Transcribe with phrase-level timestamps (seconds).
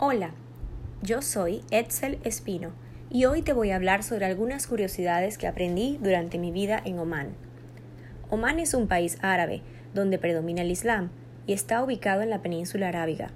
[0.00, 0.32] Hola,
[1.02, 2.72] yo soy Edsel Espino
[3.10, 6.98] y hoy te voy a hablar sobre algunas curiosidades que aprendí durante mi vida en
[6.98, 7.28] Omán.
[8.28, 9.62] Omán es un país árabe
[9.94, 11.10] donde predomina el Islam
[11.46, 13.30] y está ubicado en la península arábiga.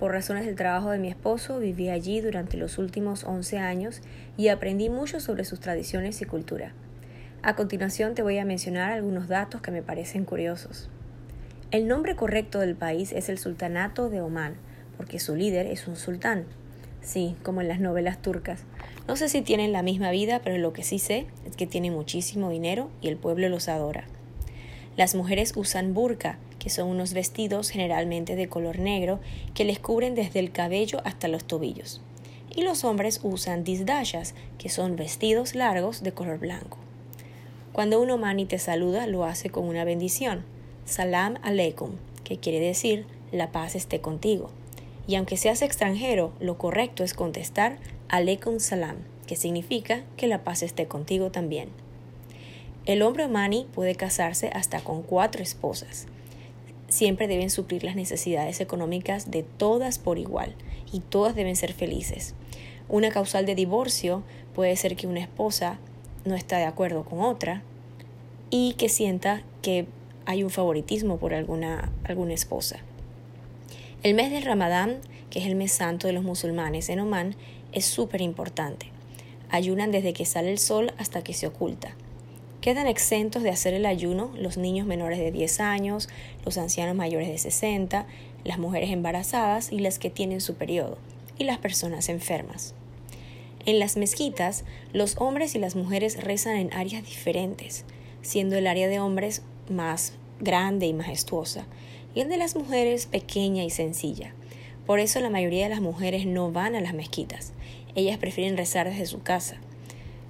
[0.00, 4.00] Por razones del trabajo de mi esposo viví allí durante los últimos 11 años
[4.36, 6.72] y aprendí mucho sobre sus tradiciones y cultura.
[7.42, 10.90] A continuación te voy a mencionar algunos datos que me parecen curiosos.
[11.70, 14.56] El nombre correcto del país es el Sultanato de Omán,
[15.02, 16.44] porque su líder es un sultán.
[17.02, 18.60] Sí, como en las novelas turcas.
[19.08, 21.92] No sé si tienen la misma vida, pero lo que sí sé es que tienen
[21.92, 24.04] muchísimo dinero y el pueblo los adora.
[24.96, 29.18] Las mujeres usan burka, que son unos vestidos generalmente de color negro
[29.54, 32.00] que les cubren desde el cabello hasta los tobillos.
[32.54, 36.78] Y los hombres usan disdashas, que son vestidos largos de color blanco.
[37.72, 40.44] Cuando un omani te saluda, lo hace con una bendición,
[40.84, 41.90] salam aleikum,
[42.22, 44.50] que quiere decir la paz esté contigo.
[45.06, 50.62] Y aunque seas extranjero, lo correcto es contestar aleikum salam, que significa que la paz
[50.62, 51.68] esté contigo también.
[52.84, 56.06] El hombre omani puede casarse hasta con cuatro esposas.
[56.88, 60.54] Siempre deben suplir las necesidades económicas de todas por igual
[60.92, 62.34] y todas deben ser felices.
[62.88, 64.22] Una causal de divorcio
[64.54, 65.78] puede ser que una esposa
[66.24, 67.62] no está de acuerdo con otra
[68.50, 69.86] y que sienta que
[70.26, 72.80] hay un favoritismo por alguna, alguna esposa.
[74.02, 74.98] El mes del Ramadán,
[75.30, 77.36] que es el mes santo de los musulmanes en Omán,
[77.70, 78.86] es súper importante.
[79.48, 81.94] Ayunan desde que sale el sol hasta que se oculta.
[82.60, 86.08] Quedan exentos de hacer el ayuno los niños menores de 10 años,
[86.44, 88.06] los ancianos mayores de 60,
[88.42, 90.98] las mujeres embarazadas y las que tienen su periodo,
[91.38, 92.74] y las personas enfermas.
[93.66, 97.84] En las mezquitas, los hombres y las mujeres rezan en áreas diferentes,
[98.20, 101.66] siendo el área de hombres más grande y majestuosa,
[102.14, 104.34] y el de las mujeres pequeña y sencilla.
[104.86, 107.52] Por eso la mayoría de las mujeres no van a las mezquitas,
[107.94, 109.56] ellas prefieren rezar desde su casa.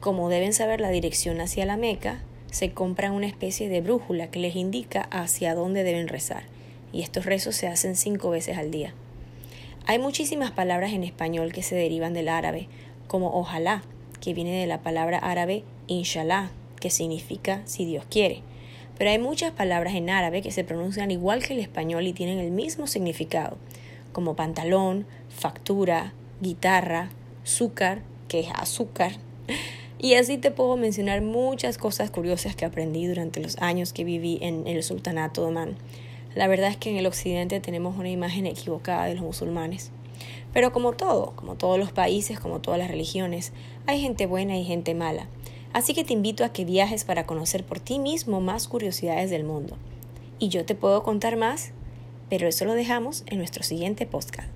[0.00, 4.38] Como deben saber la dirección hacia la Meca, se compran una especie de brújula que
[4.38, 6.44] les indica hacia dónde deben rezar,
[6.92, 8.94] y estos rezos se hacen cinco veces al día.
[9.86, 12.68] Hay muchísimas palabras en español que se derivan del árabe,
[13.06, 13.82] como ojalá,
[14.20, 16.50] que viene de la palabra árabe inshallah,
[16.80, 18.42] que significa si Dios quiere
[18.98, 22.38] pero hay muchas palabras en árabe que se pronuncian igual que el español y tienen
[22.38, 23.56] el mismo significado,
[24.12, 27.10] como pantalón, factura, guitarra,
[27.42, 29.12] azúcar, que es azúcar.
[29.98, 34.38] Y así te puedo mencionar muchas cosas curiosas que aprendí durante los años que viví
[34.42, 35.76] en el sultanato de Omán.
[36.34, 39.92] La verdad es que en el occidente tenemos una imagen equivocada de los musulmanes.
[40.52, 43.52] Pero como todo, como todos los países, como todas las religiones,
[43.86, 45.26] hay gente buena y gente mala.
[45.74, 49.42] Así que te invito a que viajes para conocer por ti mismo más curiosidades del
[49.42, 49.76] mundo.
[50.38, 51.72] Y yo te puedo contar más,
[52.30, 54.53] pero eso lo dejamos en nuestro siguiente podcast.